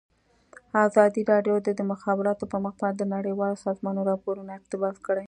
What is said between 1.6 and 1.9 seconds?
د د